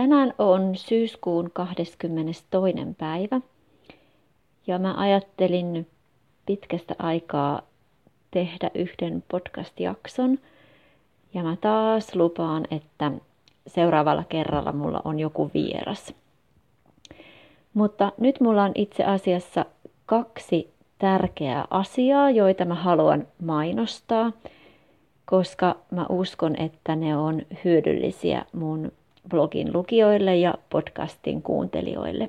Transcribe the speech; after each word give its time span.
Tänään 0.00 0.34
on 0.38 0.76
syyskuun 0.76 1.50
22. 1.52 2.44
päivä 2.98 3.40
ja 4.66 4.78
mä 4.78 4.94
ajattelin 4.96 5.86
pitkästä 6.46 6.94
aikaa 6.98 7.62
tehdä 8.30 8.70
yhden 8.74 9.24
podcast-jakson 9.30 10.38
ja 11.34 11.42
mä 11.42 11.56
taas 11.60 12.14
lupaan, 12.14 12.64
että 12.70 13.12
seuraavalla 13.66 14.24
kerralla 14.28 14.72
mulla 14.72 15.02
on 15.04 15.18
joku 15.18 15.50
vieras. 15.54 16.14
Mutta 17.74 18.12
nyt 18.18 18.40
mulla 18.40 18.64
on 18.64 18.72
itse 18.74 19.04
asiassa 19.04 19.64
kaksi 20.06 20.70
tärkeää 20.98 21.64
asiaa, 21.70 22.30
joita 22.30 22.64
mä 22.64 22.74
haluan 22.74 23.26
mainostaa, 23.42 24.32
koska 25.24 25.76
mä 25.90 26.06
uskon, 26.08 26.56
että 26.56 26.96
ne 26.96 27.16
on 27.16 27.42
hyödyllisiä 27.64 28.44
mun 28.52 28.92
blogin 29.28 29.72
lukijoille 29.72 30.36
ja 30.36 30.54
podcastin 30.70 31.42
kuuntelijoille. 31.42 32.28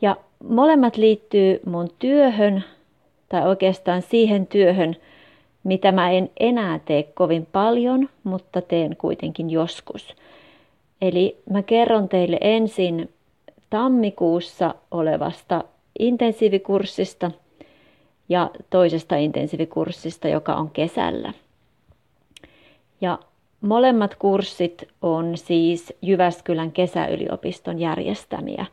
Ja 0.00 0.16
molemmat 0.48 0.96
liittyy 0.96 1.60
mun 1.66 1.90
työhön, 1.98 2.64
tai 3.28 3.48
oikeastaan 3.48 4.02
siihen 4.02 4.46
työhön, 4.46 4.96
mitä 5.64 5.92
mä 5.92 6.10
en 6.10 6.30
enää 6.40 6.78
tee 6.78 7.02
kovin 7.02 7.46
paljon, 7.52 8.08
mutta 8.24 8.62
teen 8.62 8.96
kuitenkin 8.96 9.50
joskus. 9.50 10.14
Eli 11.02 11.36
mä 11.50 11.62
kerron 11.62 12.08
teille 12.08 12.38
ensin 12.40 13.10
tammikuussa 13.70 14.74
olevasta 14.90 15.64
intensiivikurssista 15.98 17.30
ja 18.28 18.50
toisesta 18.70 19.16
intensiivikurssista, 19.16 20.28
joka 20.28 20.54
on 20.54 20.70
kesällä. 20.70 21.32
Ja 23.00 23.18
molemmat 23.60 24.14
kurssit 24.14 24.88
on 25.02 25.36
siis 25.38 25.92
Jyväskylän 26.02 26.72
kesäyliopiston 26.72 27.78
järjestämiä 27.78 28.66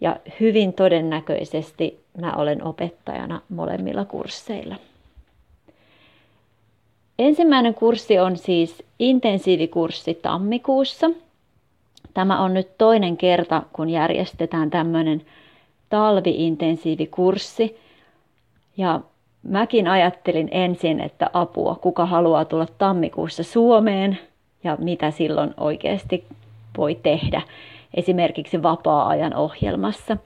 ja 0.00 0.16
hyvin 0.40 0.72
todennäköisesti 0.72 2.04
mä 2.20 2.32
olen 2.32 2.64
opettajana 2.64 3.40
molemmilla 3.48 4.04
kursseilla. 4.04 4.76
Ensimmäinen 7.18 7.74
kurssi 7.74 8.18
on 8.18 8.36
siis 8.36 8.82
intensiivikurssi 8.98 10.14
tammikuussa. 10.14 11.10
Tämä 12.14 12.42
on 12.42 12.54
nyt 12.54 12.78
toinen 12.78 13.16
kerta, 13.16 13.62
kun 13.72 13.90
järjestetään 13.90 14.70
tämmöinen 14.70 15.22
talviintensiivikurssi. 15.88 17.78
Ja 18.76 19.00
mäkin 19.44 19.88
ajattelin 19.88 20.48
ensin, 20.50 21.00
että 21.00 21.30
apua, 21.32 21.74
kuka 21.74 22.06
haluaa 22.06 22.44
tulla 22.44 22.66
tammikuussa 22.78 23.42
Suomeen 23.42 24.18
ja 24.64 24.76
mitä 24.80 25.10
silloin 25.10 25.54
oikeasti 25.56 26.24
voi 26.76 26.94
tehdä 26.94 27.42
esimerkiksi 27.94 28.62
vapaa-ajan 28.62 29.34
ohjelmassa. 29.34 30.16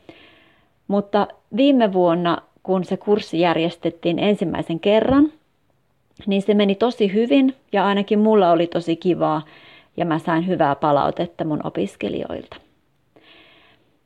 Mutta 0.89 1.28
viime 1.56 1.92
vuonna, 1.92 2.39
kun 2.62 2.84
se 2.84 2.96
kurssi 2.96 3.41
järjestettiin 3.41 4.19
ensimmäisen 4.19 4.80
kerran, 4.80 5.33
niin 6.27 6.42
se 6.42 6.55
meni 6.55 6.74
tosi 6.74 7.12
hyvin 7.12 7.56
ja 7.72 7.86
ainakin 7.86 8.19
mulla 8.19 8.50
oli 8.50 8.66
tosi 8.66 8.96
kivaa 8.96 9.42
ja 9.96 10.05
mä 10.05 10.19
sain 10.19 10.46
hyvää 10.46 10.74
palautetta 10.74 11.44
mun 11.44 11.61
opiskelijoilta. 11.64 12.56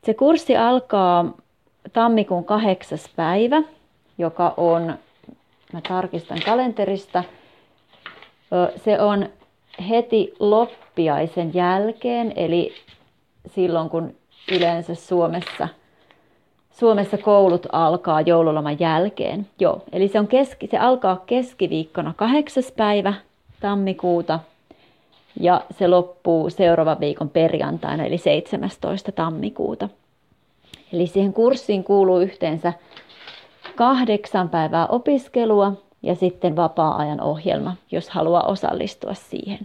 Se 0.04 0.14
kurssi 0.14 0.56
alkaa 0.56 1.36
tammikuun 1.92 2.44
kahdeksas 2.44 3.10
päivä, 3.16 3.62
joka 4.18 4.54
on, 4.56 4.98
mä 5.72 5.80
tarkistan 5.88 6.38
kalenterista, 6.44 7.24
se 8.76 9.00
on 9.00 9.28
heti 9.88 10.34
loppiaisen 10.40 11.54
jälkeen, 11.54 12.32
eli 12.36 12.72
silloin 13.46 13.90
kun 13.90 14.14
yleensä 14.52 14.94
Suomessa, 14.94 15.68
Suomessa 16.70 17.18
koulut 17.18 17.66
alkaa 17.72 18.20
joululoman 18.20 18.80
jälkeen. 18.80 19.46
Joo, 19.58 19.82
eli 19.92 20.08
se, 20.08 20.18
on 20.18 20.28
keski, 20.28 20.66
se 20.66 20.78
alkaa 20.78 21.22
keskiviikkona 21.26 22.14
kahdeksas 22.16 22.72
päivä 22.72 23.14
tammikuuta 23.60 24.40
ja 25.40 25.60
se 25.78 25.88
loppuu 25.88 26.50
seuraavan 26.50 27.00
viikon 27.00 27.28
perjantaina 27.28 28.04
eli 28.04 28.18
17. 28.18 29.12
tammikuuta. 29.12 29.88
Eli 30.92 31.06
siihen 31.06 31.32
kurssiin 31.32 31.84
kuuluu 31.84 32.20
yhteensä 32.20 32.72
kahdeksan 33.82 34.48
päivää 34.48 34.86
opiskelua 34.86 35.72
ja 36.02 36.14
sitten 36.14 36.56
vapaa-ajan 36.56 37.20
ohjelma, 37.20 37.76
jos 37.90 38.10
haluaa 38.10 38.42
osallistua 38.42 39.14
siihen. 39.14 39.58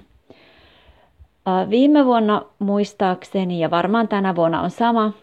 Viime 1.69 2.05
vuonna 2.05 2.41
muistaakseni 2.59 3.59
ja 3.59 3.71
varmaan 3.71 4.07
tänä 4.07 4.35
vuonna 4.35 4.61
on 4.61 4.71
sama, 4.71 5.13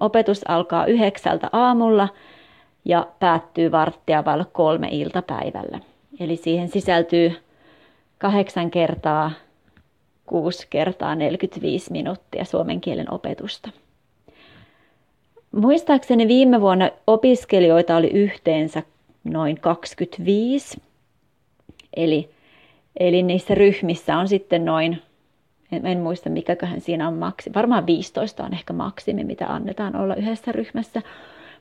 opetus 0.00 0.40
alkaa 0.48 0.86
yhdeksältä 0.86 1.48
aamulla 1.52 2.08
ja 2.84 3.06
päättyy 3.20 3.72
varttia 3.72 4.24
vailla 4.24 4.44
kolme 4.44 4.88
iltapäivällä. 4.90 5.80
Eli 6.20 6.36
siihen 6.36 6.68
sisältyy 6.68 7.36
kahdeksan 8.18 8.70
kertaa, 8.70 9.30
kuusi 10.26 10.66
kertaa 10.70 11.14
45 11.14 11.92
minuuttia 11.92 12.44
suomen 12.44 12.80
kielen 12.80 13.12
opetusta. 13.12 13.70
Muistaakseni 15.52 16.28
viime 16.28 16.60
vuonna 16.60 16.90
opiskelijoita 17.06 17.96
oli 17.96 18.06
yhteensä 18.06 18.82
noin 19.24 19.60
25. 19.60 20.82
Eli, 21.96 22.30
eli 23.00 23.22
niissä 23.22 23.54
ryhmissä 23.54 24.18
on 24.18 24.28
sitten 24.28 24.64
noin, 24.64 25.02
en, 25.72 25.86
en 25.86 25.98
muista 25.98 26.30
mikäköhän 26.30 26.80
siinä 26.80 27.08
on 27.08 27.14
maksi, 27.14 27.54
varmaan 27.54 27.86
15 27.86 28.44
on 28.44 28.54
ehkä 28.54 28.72
maksimi, 28.72 29.24
mitä 29.24 29.46
annetaan 29.46 29.96
olla 29.96 30.14
yhdessä 30.14 30.52
ryhmässä. 30.52 31.02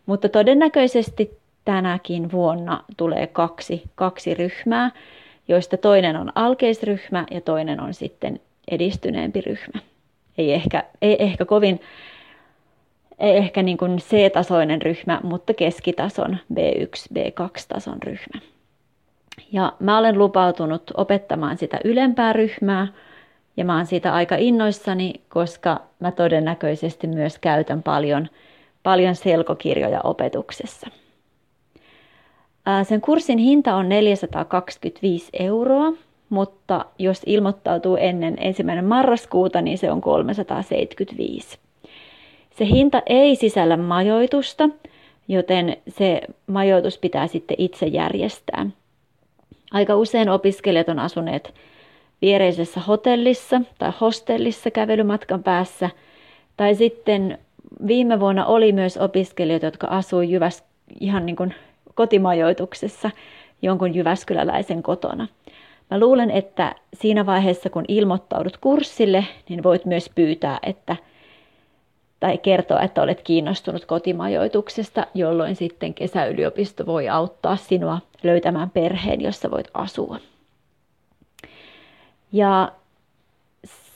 Mutta 0.05 0.29
todennäköisesti 0.29 1.37
tänäkin 1.65 2.31
vuonna 2.31 2.83
tulee 2.97 3.27
kaksi, 3.27 3.83
kaksi 3.95 4.33
ryhmää, 4.33 4.91
joista 5.47 5.77
toinen 5.77 6.15
on 6.15 6.31
alkeisryhmä 6.35 7.25
ja 7.31 7.41
toinen 7.41 7.81
on 7.81 7.93
sitten 7.93 8.39
edistyneempi 8.71 9.41
ryhmä. 9.41 9.79
Ei 10.37 10.53
ehkä, 10.53 10.83
ei 11.01 11.23
ehkä 11.23 11.45
kovin 11.45 11.79
ei 13.19 13.37
ehkä 13.37 13.63
niin 13.63 13.77
kuin 13.77 13.97
C-tasoinen 13.97 14.81
ryhmä, 14.81 15.19
mutta 15.23 15.53
keskitason 15.53 16.37
B1, 16.53 17.13
B2-tason 17.13 18.03
ryhmä. 18.03 18.41
Ja 19.51 19.73
mä 19.79 19.97
olen 19.97 20.17
lupautunut 20.17 20.91
opettamaan 20.97 21.57
sitä 21.57 21.79
ylempää 21.83 22.33
ryhmää, 22.33 22.87
ja 23.57 23.65
mä 23.65 23.75
oon 23.75 23.85
siitä 23.85 24.13
aika 24.13 24.35
innoissani, 24.35 25.13
koska 25.29 25.81
mä 25.99 26.11
todennäköisesti 26.11 27.07
myös 27.07 27.39
käytän 27.39 27.83
paljon, 27.83 28.27
paljon 28.83 29.15
selkokirjoja 29.15 30.01
opetuksessa. 30.03 30.87
Sen 32.83 33.01
kurssin 33.01 33.37
hinta 33.37 33.75
on 33.75 33.89
425 33.89 35.29
euroa, 35.39 35.93
mutta 36.29 36.85
jos 36.97 37.21
ilmoittautuu 37.25 37.95
ennen 37.95 38.35
ensimmäinen 38.39 38.85
marraskuuta, 38.85 39.61
niin 39.61 39.77
se 39.77 39.91
on 39.91 40.01
375. 40.01 41.59
Se 42.59 42.65
hinta 42.65 43.01
ei 43.05 43.35
sisällä 43.35 43.77
majoitusta, 43.77 44.69
joten 45.27 45.77
se 45.87 46.21
majoitus 46.47 46.97
pitää 46.97 47.27
sitten 47.27 47.55
itse 47.59 47.85
järjestää. 47.85 48.65
Aika 49.71 49.95
usein 49.95 50.29
opiskelijat 50.29 50.89
on 50.89 50.99
asuneet 50.99 51.53
viereisessä 52.21 52.79
hotellissa 52.79 53.61
tai 53.77 53.91
hostellissa 54.01 54.71
kävelymatkan 54.71 55.43
päässä. 55.43 55.89
Tai 56.57 56.75
sitten 56.75 57.37
viime 57.87 58.19
vuonna 58.19 58.45
oli 58.45 58.71
myös 58.71 58.97
opiskelijoita, 58.97 59.65
jotka 59.65 59.87
asuivat 59.87 60.31
Jyväs, 60.31 60.63
ihan 60.99 61.25
niin 61.25 61.35
kuin 61.35 61.53
kotimajoituksessa 61.95 63.11
jonkun 63.61 63.95
jyväskyläläisen 63.95 64.83
kotona. 64.83 65.27
Mä 65.91 65.99
luulen, 65.99 66.31
että 66.31 66.75
siinä 66.93 67.25
vaiheessa 67.25 67.69
kun 67.69 67.85
ilmoittaudut 67.87 68.57
kurssille, 68.57 69.25
niin 69.49 69.63
voit 69.63 69.85
myös 69.85 70.11
pyytää, 70.15 70.59
että– 70.63 70.95
tai 72.19 72.37
kertoa, 72.37 72.81
että 72.81 73.01
olet 73.01 73.21
kiinnostunut 73.21 73.85
kotimajoituksesta, 73.85 75.07
jolloin 75.13 75.55
sitten 75.55 75.93
kesäyliopisto 75.93 76.85
voi 76.85 77.09
auttaa 77.09 77.55
sinua 77.55 77.99
löytämään 78.23 78.69
perheen, 78.69 79.21
jossa 79.21 79.51
voit 79.51 79.67
asua. 79.73 80.17
Ja 82.31 82.71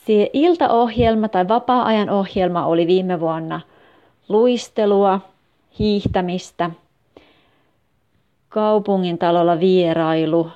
se 0.05 0.29
iltaohjelma 0.33 1.27
tai 1.27 1.47
vapaa-ajan 1.47 2.09
ohjelma 2.09 2.65
oli 2.65 2.87
viime 2.87 3.19
vuonna 3.19 3.61
luistelua, 4.29 5.19
hiihtämistä, 5.79 6.69
kaupungin 8.49 9.17
talolla 9.17 9.59
vierailu, 9.59 10.51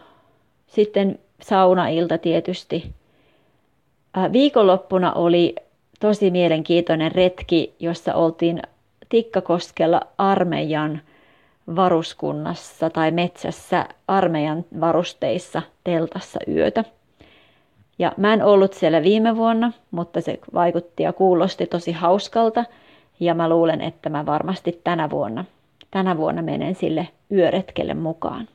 sitten 0.67 1.19
saunailta 1.41 2.17
tietysti. 2.17 2.91
Viikonloppuna 4.31 5.13
oli 5.13 5.55
tosi 5.99 6.31
mielenkiintoinen 6.31 7.11
retki, 7.11 7.75
jossa 7.79 8.15
oltiin 8.15 8.61
Tikkakoskella 9.09 10.01
armeijan 10.17 11.01
varuskunnassa 11.75 12.89
tai 12.89 13.11
metsässä 13.11 13.85
armeijan 14.07 14.65
varusteissa 14.79 15.61
teltassa 15.83 16.39
yötä. 16.47 16.83
Ja 17.99 18.11
mä 18.17 18.33
en 18.33 18.43
ollut 18.43 18.73
siellä 18.73 19.03
viime 19.03 19.35
vuonna, 19.35 19.71
mutta 19.91 20.21
se 20.21 20.39
vaikutti 20.53 21.03
ja 21.03 21.13
kuulosti 21.13 21.65
tosi 21.65 21.91
hauskalta. 21.91 22.65
Ja 23.19 23.33
mä 23.33 23.49
luulen, 23.49 23.81
että 23.81 24.09
mä 24.09 24.25
varmasti 24.25 24.81
tänä 24.83 25.09
vuonna, 25.09 25.45
tänä 25.91 26.17
vuonna 26.17 26.41
menen 26.41 26.75
sille 26.75 27.07
yöretkelle 27.31 27.93
mukaan. 27.93 28.47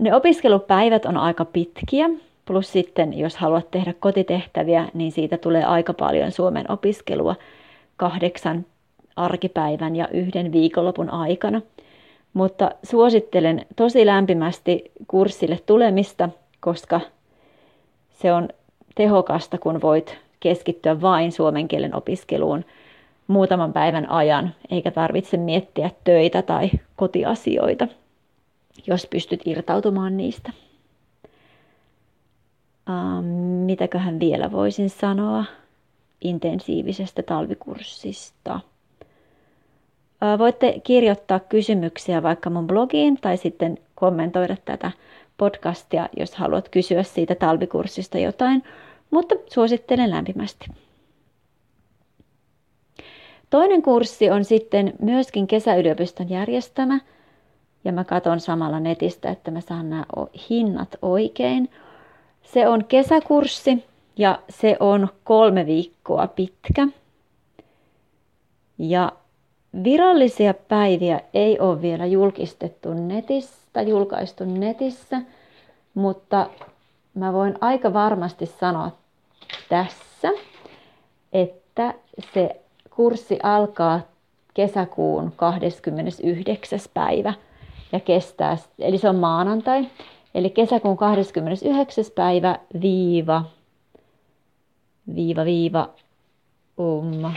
Ne 0.00 0.14
opiskelupäivät 0.14 1.04
on 1.04 1.16
aika 1.16 1.44
pitkiä, 1.44 2.10
plus 2.44 2.72
sitten 2.72 3.18
jos 3.18 3.36
haluat 3.36 3.70
tehdä 3.70 3.94
kotitehtäviä, 4.00 4.88
niin 4.94 5.12
siitä 5.12 5.38
tulee 5.38 5.64
aika 5.64 5.94
paljon 5.94 6.32
Suomen 6.32 6.70
opiskelua 6.70 7.36
kahdeksan 7.96 8.66
arkipäivän 9.16 9.96
ja 9.96 10.08
yhden 10.08 10.52
viikonlopun 10.52 11.10
aikana. 11.10 11.62
Mutta 12.34 12.70
suosittelen 12.82 13.66
tosi 13.76 14.06
lämpimästi 14.06 14.90
kurssille 15.06 15.60
tulemista, 15.66 16.28
koska 16.60 17.00
se 18.10 18.32
on 18.32 18.48
tehokasta, 18.94 19.58
kun 19.58 19.82
voit 19.82 20.18
keskittyä 20.40 21.00
vain 21.00 21.32
suomen 21.32 21.68
kielen 21.68 21.96
opiskeluun 21.96 22.64
muutaman 23.26 23.72
päivän 23.72 24.10
ajan, 24.10 24.54
eikä 24.70 24.90
tarvitse 24.90 25.36
miettiä 25.36 25.90
töitä 26.04 26.42
tai 26.42 26.70
kotiasioita, 26.96 27.88
jos 28.86 29.06
pystyt 29.06 29.40
irtautumaan 29.44 30.16
niistä. 30.16 30.52
Ähm, 32.90 33.24
mitäköhän 33.66 34.20
vielä 34.20 34.52
voisin 34.52 34.90
sanoa 34.90 35.44
intensiivisestä 36.20 37.22
talvikurssista? 37.22 38.60
Voitte 40.38 40.80
kirjoittaa 40.84 41.40
kysymyksiä 41.40 42.22
vaikka 42.22 42.50
mun 42.50 42.66
blogiin 42.66 43.18
tai 43.20 43.36
sitten 43.36 43.78
kommentoida 43.94 44.56
tätä 44.64 44.90
podcastia, 45.36 46.08
jos 46.16 46.34
haluat 46.34 46.68
kysyä 46.68 47.02
siitä 47.02 47.34
talvikurssista 47.34 48.18
jotain, 48.18 48.62
mutta 49.10 49.34
suosittelen 49.54 50.10
lämpimästi. 50.10 50.66
Toinen 53.50 53.82
kurssi 53.82 54.30
on 54.30 54.44
sitten 54.44 54.92
myöskin 55.02 55.46
kesäyliopiston 55.46 56.30
järjestämä, 56.30 57.00
ja 57.84 57.92
mä 57.92 58.04
katson 58.04 58.40
samalla 58.40 58.80
netistä, 58.80 59.30
että 59.30 59.50
mä 59.50 59.60
saan 59.60 59.90
nämä 59.90 60.04
hinnat 60.50 60.96
oikein. 61.02 61.70
Se 62.44 62.68
on 62.68 62.84
kesäkurssi 62.84 63.84
ja 64.16 64.38
se 64.48 64.76
on 64.80 65.08
kolme 65.24 65.66
viikkoa 65.66 66.26
pitkä. 66.26 66.88
Ja 68.78 69.12
virallisia 69.84 70.54
päiviä 70.54 71.20
ei 71.34 71.58
ole 71.60 71.82
vielä 71.82 72.06
julkistettu 72.06 72.94
netissä, 72.94 73.82
julkaistu 73.82 74.44
netissä, 74.44 75.22
mutta 75.94 76.46
mä 77.14 77.32
voin 77.32 77.54
aika 77.60 77.92
varmasti 77.92 78.46
sanoa 78.46 78.90
tässä, 79.68 80.30
että 81.32 81.94
se 82.34 82.60
kurssi 82.96 83.38
alkaa 83.42 84.00
kesäkuun 84.54 85.32
29. 85.36 86.78
päivä 86.94 87.34
ja 87.92 88.00
kestää, 88.00 88.56
eli 88.78 88.98
se 88.98 89.08
on 89.08 89.16
maanantai, 89.16 89.86
eli 90.34 90.50
kesäkuun 90.50 90.96
29. 90.96 92.04
päivä 92.14 92.58
viiva, 92.80 93.44
viiva, 95.14 95.44
viiva, 95.44 95.90
um, 96.78 97.32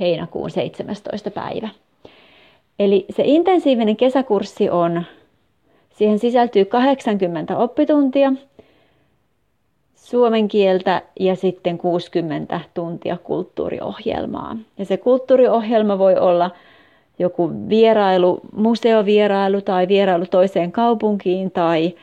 heinäkuun 0.00 0.50
17. 0.50 1.30
päivä. 1.30 1.68
Eli 2.78 3.06
se 3.10 3.22
intensiivinen 3.26 3.96
kesäkurssi 3.96 4.70
on, 4.70 5.04
siihen 5.90 6.18
sisältyy 6.18 6.64
80 6.64 7.58
oppituntia 7.58 8.32
suomen 9.94 10.48
kieltä 10.48 11.02
ja 11.20 11.36
sitten 11.36 11.78
60 11.78 12.60
tuntia 12.74 13.16
kulttuuriohjelmaa. 13.16 14.56
Ja 14.78 14.84
se 14.84 14.96
kulttuuriohjelma 14.96 15.98
voi 15.98 16.16
olla 16.16 16.50
joku 17.18 17.50
vierailu, 17.68 18.40
museovierailu 18.56 19.60
tai 19.60 19.88
vierailu 19.88 20.26
toiseen 20.26 20.72
kaupunkiin 20.72 21.50
tai 21.50 21.94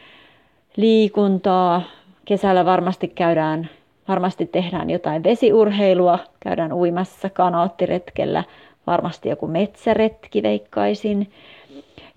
liikuntaa. 0.76 1.82
Kesällä 2.26 2.66
varmasti 2.66 3.08
käydään 3.08 3.70
Varmasti 4.10 4.46
tehdään 4.46 4.90
jotain 4.90 5.24
vesiurheilua, 5.24 6.20
käydään 6.40 6.74
uimassa 6.74 7.30
kanoottiretkellä, 7.30 8.44
varmasti 8.88 9.30
joku 9.30 9.48
metsäretki 9.48 10.44
veikkaisin. 10.44 11.32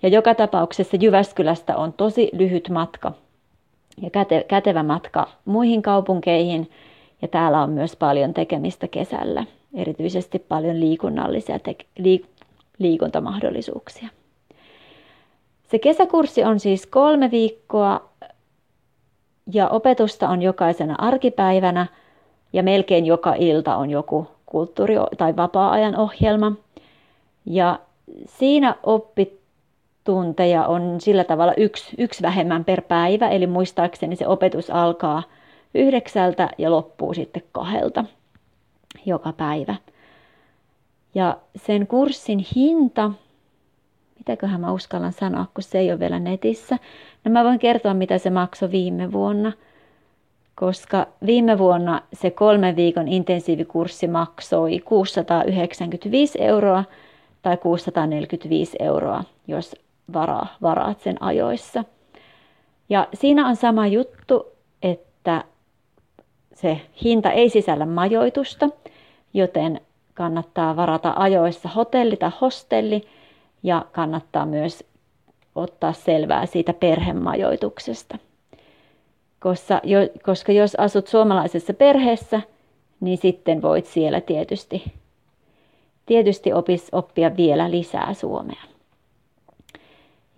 Ja 0.03 0.09
joka 0.09 0.35
tapauksessa 0.35 0.97
Jyväskylästä 1.01 1.77
on 1.77 1.93
tosi 1.93 2.29
lyhyt 2.33 2.69
matka 2.69 3.11
ja 4.01 4.09
käte, 4.09 4.45
kätevä 4.47 4.83
matka 4.83 5.27
muihin 5.45 5.81
kaupunkeihin. 5.81 6.69
Ja 7.21 7.27
täällä 7.27 7.61
on 7.61 7.69
myös 7.69 7.95
paljon 7.95 8.33
tekemistä 8.33 8.87
kesällä, 8.87 9.45
erityisesti 9.73 10.39
paljon 10.39 10.79
liikunnallisia 10.79 11.59
te- 11.59 11.75
liik- 11.99 12.27
liikuntamahdollisuuksia. 12.79 14.09
Se 15.63 15.79
kesäkurssi 15.79 16.43
on 16.43 16.59
siis 16.59 16.85
kolme 16.85 17.31
viikkoa 17.31 18.09
ja 19.53 19.69
opetusta 19.69 20.29
on 20.29 20.41
jokaisena 20.41 20.95
arkipäivänä 20.97 21.87
ja 22.53 22.63
melkein 22.63 23.05
joka 23.05 23.33
ilta 23.33 23.75
on 23.75 23.89
joku 23.89 24.27
kulttuuri- 24.45 24.95
tai 25.17 25.35
vapaa-ajan 25.35 25.95
ohjelma. 25.95 26.51
Ja 27.45 27.79
siinä 28.25 28.75
oppitunteja 28.83 30.65
on 30.67 31.01
sillä 31.01 31.23
tavalla 31.23 31.53
yksi, 31.57 31.95
yksi 31.97 32.21
vähemmän 32.21 32.65
per 32.65 32.81
päivä, 32.81 33.29
eli 33.29 33.47
muistaakseni 33.47 34.15
se 34.15 34.27
opetus 34.27 34.69
alkaa 34.69 35.23
yhdeksältä 35.73 36.49
ja 36.57 36.71
loppuu 36.71 37.13
sitten 37.13 37.43
kahdelta 37.51 38.05
joka 39.05 39.33
päivä. 39.33 39.75
Ja 41.15 41.37
sen 41.55 41.87
kurssin 41.87 42.45
hinta 42.55 43.11
mitäköhän 44.23 44.61
mä 44.61 44.71
uskallan 44.71 45.13
sanoa, 45.13 45.45
kun 45.53 45.63
se 45.63 45.79
ei 45.79 45.91
ole 45.91 45.99
vielä 45.99 46.19
netissä. 46.19 46.77
No 47.23 47.31
mä 47.31 47.43
voin 47.43 47.59
kertoa, 47.59 47.93
mitä 47.93 48.17
se 48.17 48.29
maksoi 48.29 48.71
viime 48.71 49.11
vuonna, 49.11 49.51
koska 50.55 51.07
viime 51.25 51.57
vuonna 51.57 52.01
se 52.13 52.31
kolmen 52.31 52.75
viikon 52.75 53.07
intensiivikurssi 53.07 54.07
maksoi 54.07 54.79
695 54.79 56.41
euroa 56.41 56.83
tai 57.41 57.57
645 57.57 58.77
euroa, 58.79 59.23
jos 59.47 59.75
varaa, 60.13 60.47
varaat 60.61 60.99
sen 61.01 61.21
ajoissa. 61.21 61.83
Ja 62.89 63.07
siinä 63.13 63.47
on 63.47 63.55
sama 63.55 63.87
juttu, 63.87 64.45
että 64.83 65.43
se 66.55 66.81
hinta 67.03 67.31
ei 67.31 67.49
sisällä 67.49 67.85
majoitusta, 67.85 68.69
joten 69.33 69.81
kannattaa 70.13 70.75
varata 70.75 71.13
ajoissa 71.15 71.69
hotelli 71.69 72.17
tai 72.17 72.31
hostelli, 72.41 73.07
ja 73.63 73.85
kannattaa 73.91 74.45
myös 74.45 74.83
ottaa 75.55 75.93
selvää 75.93 76.45
siitä 76.45 76.73
perhemajoituksesta. 76.73 78.17
Koska, 79.39 79.81
jo, 79.83 79.99
koska 80.23 80.51
jos 80.51 80.75
asut 80.75 81.07
suomalaisessa 81.07 81.73
perheessä, 81.73 82.41
niin 82.99 83.17
sitten 83.17 83.61
voit 83.61 83.85
siellä 83.85 84.21
tietysti, 84.21 84.93
tietysti 86.05 86.53
opis, 86.53 86.87
oppia 86.91 87.37
vielä 87.37 87.71
lisää 87.71 88.13
suomea. 88.13 88.63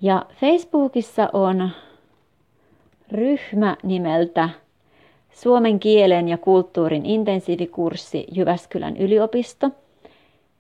Ja 0.01 0.25
Facebookissa 0.39 1.29
on 1.33 1.69
ryhmä 3.11 3.77
nimeltä 3.83 4.49
Suomen 5.35 5.79
kielen 5.79 6.27
ja 6.29 6.37
kulttuurin 6.37 7.05
intensiivikurssi 7.05 8.27
Jyväskylän 8.31 8.97
yliopisto– 8.97 9.71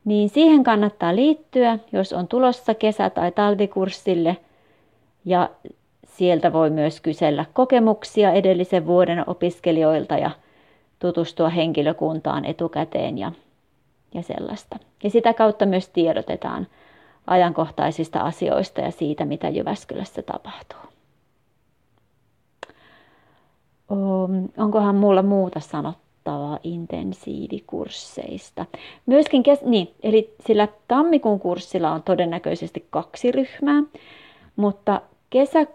niin 0.05 0.29
siihen 0.29 0.63
kannattaa 0.63 1.15
liittyä, 1.15 1.79
jos 1.91 2.13
on 2.13 2.27
tulossa 2.27 2.73
kesä- 2.73 3.09
tai 3.09 3.31
talvikurssille. 3.31 4.37
Ja 5.25 5.49
sieltä 6.07 6.53
voi 6.53 6.69
myös 6.69 7.01
kysellä 7.01 7.45
kokemuksia 7.53 8.31
edellisen 8.31 8.87
vuoden 8.87 9.29
opiskelijoilta 9.29 10.17
ja 10.17 10.31
tutustua 10.99 11.49
henkilökuntaan 11.49 12.45
etukäteen 12.45 13.17
ja, 13.17 13.31
ja 14.13 14.21
sellaista. 14.21 14.79
Ja 15.03 15.09
sitä 15.09 15.33
kautta 15.33 15.65
myös 15.65 15.89
tiedotetaan 15.89 16.67
ajankohtaisista 17.27 18.19
asioista 18.19 18.81
ja 18.81 18.91
siitä, 18.91 19.25
mitä 19.25 19.49
Jyväskylässä 19.49 20.21
tapahtuu. 20.21 20.94
Onkohan 24.57 24.95
mulla 24.95 25.23
muuta 25.23 25.59
sanottu? 25.59 26.05
kattavaa 26.25 26.59
intensiivikursseista. 26.63 28.65
Myöskin, 29.05 29.43
kes- 29.43 29.63
niin, 29.63 29.91
eli 30.03 30.33
sillä 30.47 30.67
tammikuun 30.87 31.39
kurssilla 31.39 31.91
on 31.91 32.03
todennäköisesti 32.03 32.85
kaksi 32.89 33.31
ryhmää, 33.31 33.83
mutta 34.55 35.01
kesä, 35.29 35.67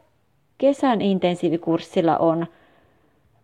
kesän 0.59 1.01
intensiivikurssilla 1.01 2.19
on, 2.19 2.47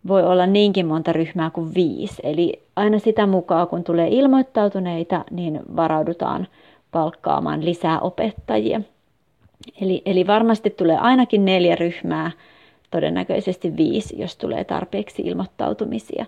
voi 0.08 0.22
olla 0.22 0.46
niinkin 0.46 0.86
monta 0.86 1.12
ryhmää 1.12 1.50
kuin 1.50 1.74
viisi. 1.74 2.22
Eli 2.22 2.62
aina 2.76 2.98
sitä 2.98 3.26
mukaan, 3.26 3.68
kun 3.68 3.84
tulee 3.84 4.08
ilmoittautuneita, 4.08 5.24
niin 5.30 5.60
varaudutaan 5.76 6.46
palkkaamaan 6.92 7.64
lisää 7.64 8.00
opettajia. 8.00 8.80
Eli, 9.80 10.02
eli 10.06 10.26
varmasti 10.26 10.70
tulee 10.70 10.98
ainakin 10.98 11.44
neljä 11.44 11.76
ryhmää 11.76 12.30
todennäköisesti 12.90 13.76
viisi, 13.76 14.20
jos 14.20 14.36
tulee 14.36 14.64
tarpeeksi 14.64 15.22
ilmoittautumisia. 15.22 16.26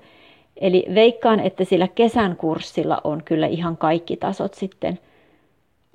Eli 0.56 0.86
veikkaan, 0.94 1.40
että 1.40 1.64
sillä 1.64 1.88
kesän 1.88 2.36
kurssilla 2.36 3.00
on 3.04 3.22
kyllä 3.24 3.46
ihan 3.46 3.76
kaikki 3.76 4.16
tasot 4.16 4.54
sitten 4.54 4.98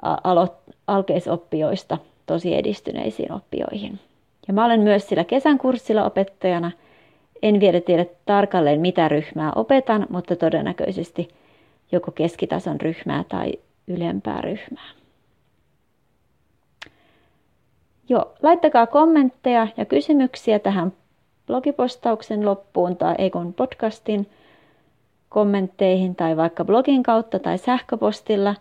alo- 0.02 0.74
alkeisoppijoista 0.88 1.98
tosi 2.26 2.56
edistyneisiin 2.56 3.32
oppijoihin. 3.32 4.00
Ja 4.48 4.54
mä 4.54 4.66
olen 4.66 4.82
myös 4.82 5.10
sillä 5.10 5.24
kesän 5.24 5.58
kurssilla 5.58 6.06
opettajana. 6.06 6.72
En 7.42 7.60
vielä 7.60 7.82
tiedä 7.82 8.06
tarkalleen, 8.26 8.82
mitä 8.82 9.08
ryhmää 9.08 9.52
opetan, 9.56 10.08
mutta 10.10 10.36
todennäköisesti 10.36 11.28
joko 11.92 12.12
keskitason 12.12 12.82
ryhmää 12.82 13.24
tai 13.30 13.54
ylempää 13.88 14.42
ryhmää. 14.42 14.90
Joo, 18.14 18.34
laittakaa 18.44 18.88
kommentteja 18.88 19.68
ja 19.78 19.86
kysymyksiä 19.86 20.60
tähän 20.60 20.94
blogipostauksen 21.48 22.46
loppuun 22.46 22.98
tai 22.98 23.16
Ekon 23.18 23.54
podcastin 23.54 24.30
kommentteihin 25.30 26.16
tai 26.16 26.38
vaikka 26.38 26.66
blogin 26.66 27.04
kautta 27.04 27.40
tai 27.40 27.58
sähköpostilla. 27.58 28.56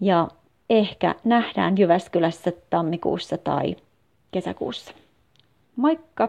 Ja 0.00 0.28
ehkä 0.70 1.14
nähdään 1.24 1.78
Jyväskylässä 1.78 2.52
tammikuussa 2.70 3.38
tai 3.38 3.76
kesäkuussa. 4.32 4.92
Moikka! 5.76 6.28